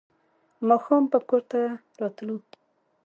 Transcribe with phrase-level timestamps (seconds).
[0.67, 1.59] ماښام به کور ته
[1.99, 2.37] راتلو.